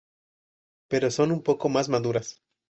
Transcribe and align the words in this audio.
Pero 0.89 1.11
son 1.11 1.31
un 1.31 1.43
poco 1.43 1.69
más 1.69 1.87
maduras. 1.87 2.41